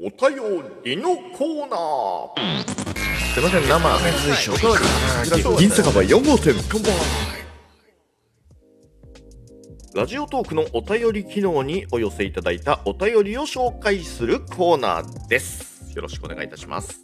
[0.00, 0.36] お便
[0.84, 2.68] りのコーナー
[3.34, 3.74] すいません、生。
[4.54, 5.58] おかわり。
[5.58, 6.54] 銀酒場4号店
[9.96, 15.92] ラジオトークのお便り機能にお寄せいただいたお便りを紹介するコーナーです。
[15.96, 17.00] よろしくお願いいたします。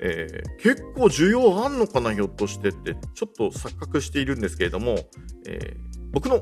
[0.00, 4.96] えー結構需要あんのかなひょっとしてってちょっと錯覚しているんですけれども、
[5.46, 5.76] えー
[6.12, 6.40] 僕の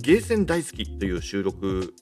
[0.00, 1.94] ゲーセン大好きという収録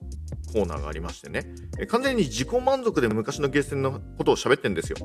[0.52, 1.46] コーナーがありましてね、
[1.78, 4.96] え完全に自己満足で昔のゲーセンのことを喋ってんですよ。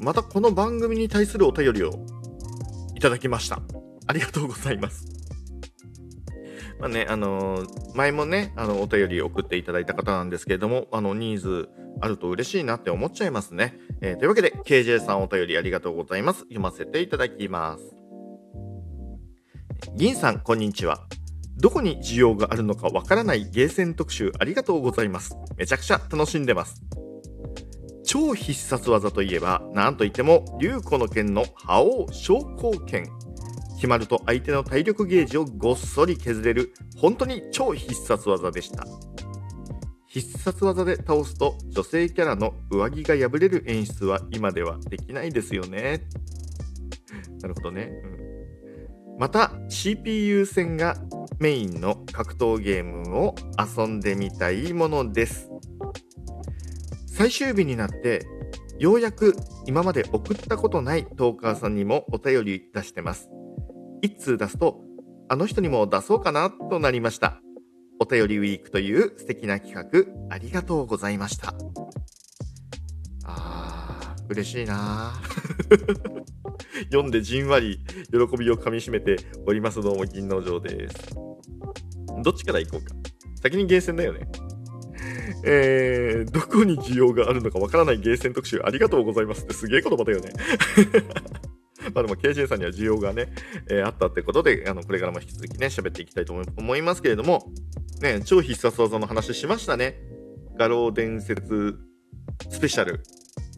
[0.00, 1.92] またこの番組に対するお便りを
[2.94, 3.60] いただきました。
[4.06, 5.06] ありがとうございます。
[6.78, 11.68] まあね、あのー前もね、あの、お便り送っていただいた方なんですけれども、あの、ニーズ
[12.00, 13.76] あると嬉しいなって思っちゃいますね。
[14.00, 16.40] えーというわけで、KJ さんお便りありがとうございます。
[16.40, 17.84] 読ませていただきます。
[19.96, 21.07] 銀さん、こんにちは。
[21.60, 25.36] どこに需要があるのかわからないゲーセン特集ありがとうございます。
[25.56, 26.82] めちゃくちゃ楽しんでます。
[28.04, 33.08] 超必殺技といえば、なんといっても、竜子の剣の覇王昇降剣。
[33.74, 38.86] 決まると相手の体力ゲージをごっそり削れる、本当に超必殺技でした。
[40.06, 46.08] 必殺技で倒すと女性キャラの上着が破れる演出は今ではできないですよね。
[47.42, 47.90] なるほどね。
[48.22, 48.28] うん
[49.18, 50.96] また CPU 戦が
[51.40, 55.48] メインの格闘ゲームを遊んでみたいものです。
[57.06, 58.26] 最終日になって
[58.78, 59.36] ようやく
[59.66, 63.28] 今まで送ったことないトーカーさんにもお便り出してます。
[64.02, 64.80] 一通出すと
[65.28, 67.40] あの人にも出そうかなとなりました。
[68.00, 71.54] お便りウィークという素敵な企画ありがとうございました。
[73.24, 76.28] あー、嬉しいなー
[76.90, 77.78] 読んでじんわり
[78.10, 79.82] 喜びをかみしめております。
[79.82, 81.27] どうも銀の城です。
[82.22, 82.94] どっちから行こうか。
[83.42, 84.28] 先にゲーセンだよね。
[85.44, 90.32] えー、どこに需要があるのかわからないゲーセン特集ありがとうございますってすげえ言葉だよね。
[91.94, 93.32] まあでも KJ さんには需要がね、
[93.70, 97.52] えーあったってことで、あのこれからも引き続きね、喋っていきたいと思い思いますけれども、
[98.00, 100.00] ね、超必殺技の話しましたね。
[100.58, 101.78] 画廊伝説
[102.50, 103.02] スペシャル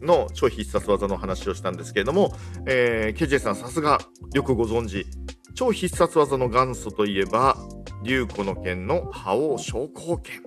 [0.01, 2.35] の超必殺技の話をしたんですけれども、
[2.67, 3.99] えー、KJ さんさすが
[4.33, 5.05] よくご存知。
[5.53, 7.57] 超必殺技の元祖といえば、
[8.03, 10.41] 竜子の剣の覇王昇降剣。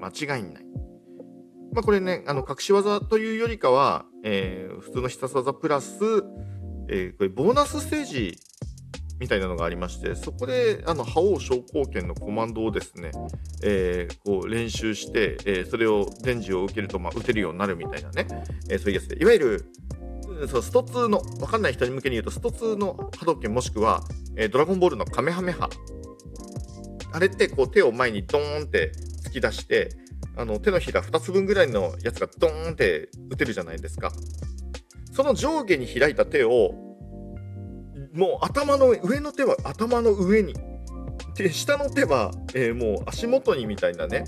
[0.00, 0.64] 間違いない。
[1.72, 5.98] まあこれね、あの隠し技というよりかは、えー普通の必殺技プラス、
[6.88, 8.38] えーこれボーナスステージ
[9.20, 13.10] みたいなのがありまして、そこであの覇王昇降剣のコマンドをですね、
[13.62, 18.26] えーこう練習して、えーそれを伝授を受けると、まあ、打てるようになるみたいなね、
[18.70, 19.64] えーそういうやつで、いわゆる、
[20.48, 24.02] そうスト2の、わかんない人に向けに言うと、スト2の波動拳もしくは、
[24.36, 25.68] えードラゴンボールのカメハメハ。
[27.12, 28.92] あれってこう手を前にドーンって
[29.24, 29.90] 突き出して、
[30.36, 34.12] あの手のひら2つ分ぐらいのやつがドーンって打てるじゃないですか。
[35.12, 36.74] その上下に開いた手を、
[38.12, 40.54] もう頭の上の手は頭の上に、
[41.34, 44.24] で下の手は、えーもう足元にみたいなね、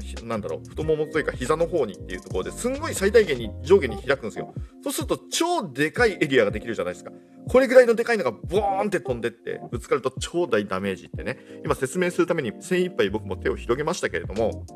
[0.00, 4.54] ひなんだろう、太ももというか膝の方にっていうところですんごい最大限に上下に開くんですよ。
[4.82, 7.10] そうすると超でかいエリアができるじゃないですか。
[7.48, 11.38] これぐらいのでかいのがボーンって飛んでってぶつかると超大ダメージってね。
[11.64, 14.66] 今説明するために精一杯僕も手を広げましたけれども、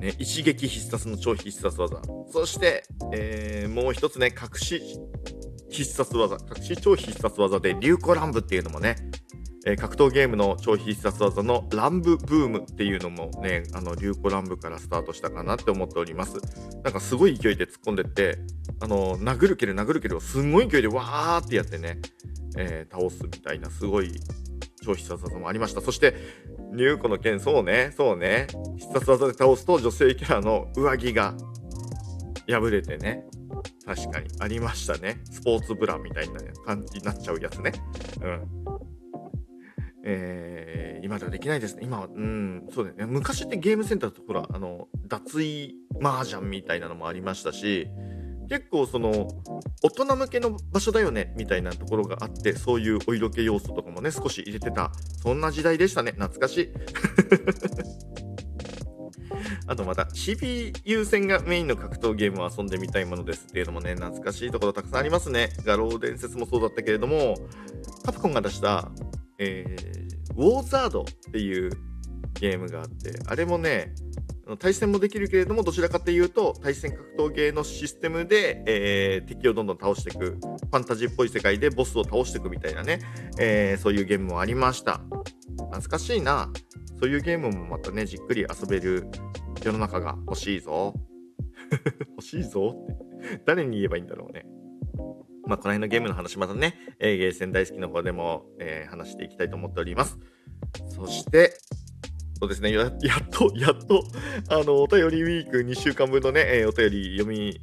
[0.00, 2.00] ね、一撃必殺の超必殺技。
[2.30, 4.80] そして、えーもう一つね、隠し
[5.70, 8.96] 必殺技、隠し超必殺技で竜子乱舞っていうのもね、
[9.66, 16.36] え格闘ゲームの超必殺技の乱舞ブブームっていうのもね、あの、竜子乱舞からスタートしたかなって思っております。
[16.82, 18.38] なんかすごい勢いで突っ込んでって、
[18.80, 21.98] あの、殴る蹴る殴る蹴るをすごい勢いでわーってやってね、
[22.58, 24.12] えー倒すみたいなすごい
[24.84, 25.80] 超必殺技もありました。
[25.80, 26.14] そして、
[26.76, 31.34] 竜子の剣、そうね、そうね、必殺技で倒すと女性キャラの上着が
[32.46, 33.24] 破れてね、
[33.86, 35.20] 確かにありましたね。
[35.30, 37.72] スポーツブラみたいな感じになっちゃうやつね。
[38.22, 38.63] うん。
[40.04, 41.82] えー今ではできないですね。
[41.84, 43.04] 今は、うん、そうだよね。
[43.04, 47.88] 昔ってゲームセンターとほら、あの、脱衣麻雀みたいなのもありましたし、
[48.48, 49.28] 結構その、
[49.82, 54.92] 大人向けの場所だよね、みたいなところがあって、そういうお色気要素とかもね、少し入れてた、
[55.22, 56.12] そんな時代でしたね。
[56.12, 56.70] 懐かしい。
[59.66, 65.50] あとまた CPU 戦がメインの格闘ゲームを遊んでみたいものですっていうのもね、懐かしいところたくさんありますね。
[65.64, 67.34] 画廊伝説もそうだったけれども、
[68.04, 68.90] カプコンが出した、
[69.44, 71.70] えー、ウォーザードっていう
[72.34, 73.94] ゲームがあって、あれもね、
[74.58, 83.00] 対戦もできるけれども、どちらかというと、対戦格闘ゲーのシステムで、えー敵をどんどん倒していく、ファンタジーっぽい世界でボスを倒していくみたいなね、
[83.38, 85.00] えーそういうゲームもありました。
[85.56, 86.50] 懐かしいな。
[87.00, 89.08] そういうゲームもまたね、じっくり遊べる
[89.62, 90.94] 世の中が欲しいぞ。
[92.10, 93.42] 欲しいぞって。
[93.46, 94.43] 誰に言えばいいんだろうね。
[95.46, 100.18] まあ、この辺のゲームの話またね、えーゲーセン大好きの方でも、えー話していきたいと思っております。
[100.88, 101.58] そして、
[102.40, 104.04] そうですね、や やっと、 やっと、
[104.48, 107.60] あの、お便りウィーク2週間分のね、えーお便り読み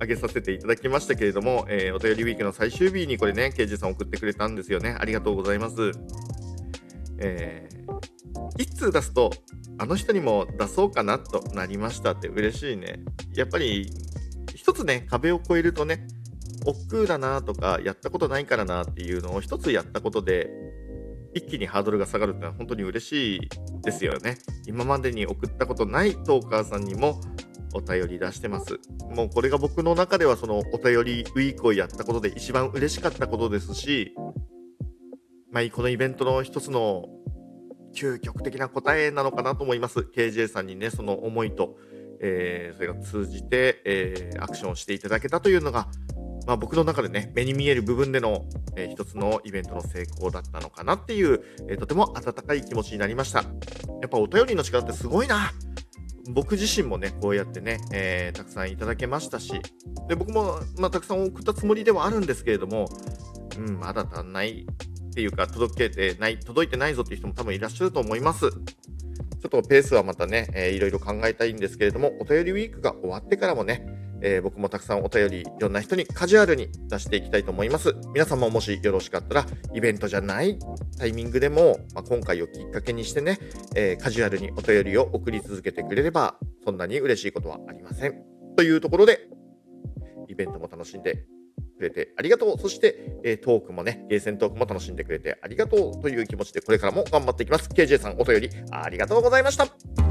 [0.00, 4.96] 上げさせていただきましたけれども、えーお便りウィークの最終日にこれね、ケイジさん送ってくれたんですよね。
[4.98, 5.92] ありがとうございます。
[7.18, 9.30] えー、一通出すと、
[9.78, 13.00] あの人にも出そうかなとなりましたって嬉しいね。
[13.34, 13.90] やっぱり、
[14.54, 16.06] 一つね、壁を越えるとね、
[16.66, 20.50] 億劫だなとか、やったことないからなっていうのを一つやったことで、
[21.34, 23.40] 一気にハードルが下がるってのは本当に嬉しい
[23.82, 24.38] ですよね。
[24.66, 27.20] 今までに送ったことないトーカーさんにも
[27.74, 28.78] お便り出してます。
[29.10, 34.14] もうこれが僕の中ではそのお便りウィークをやったことで一番嬉しかったことですし、
[35.50, 37.06] まあ、このイベントの一つの
[37.94, 40.00] 究極的な答えなのかなと思います。
[40.00, 41.76] KJ さんにね、その思いと、
[42.20, 45.88] えーそれが通じて、えーアクションをしていただけたというのが、
[46.46, 48.44] まあ、僕の中でね、目に見える部分での、
[48.76, 53.42] えー一つのイベントの成功だったのかなっていう、えーとても温かい気持ちになりました。
[53.42, 55.52] やっぱお便りの力ってすごいな。
[56.30, 59.52] 僕自身もね、こうやってね、えーたくさんいただけましたし、
[60.08, 62.88] で僕も、まあ、たくさん送ったつもりではあるんですけれども、
[63.58, 64.66] うん、まだ足んない
[65.10, 68.50] っていうか、届けてない、届いてないぞっていう人も多分いらっしゃると思います。
[68.50, 68.56] ちょ
[69.48, 73.86] っとペースはまたね、えーいろいろ考えたいんですけれども、お便りウィークが終わってからもね、
[74.24, 77.94] えー僕もたくさんお便りいろんな人にカジュアルに出していきたいと思います。
[78.14, 80.58] 皆さんももしよろしかったら、イベントじゃない
[80.98, 83.38] タイミングでも、まあ、今回をきっかけにしてね、
[83.76, 88.14] えーカジュアルにお便りを送り続けてくれれば、そんなに嬉しいことはありません。
[88.56, 89.28] というところで、
[90.28, 91.26] イベントも楽しんで
[91.78, 92.58] くれてありがとう。
[92.58, 97.68] そして、えートークもね、ゲーセントークも楽しんでくれてありがとうという気持ちで、これからも頑張っていきます。
[97.68, 100.03] KJ さん、お便りありがとうございました。